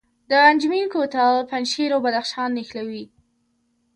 د 0.29 0.31
انجمین 0.49 0.85
کوتل 0.93 1.35
پنجشیر 1.49 1.89
او 1.95 2.01
بدخشان 2.05 2.49
نښلوي 2.57 3.05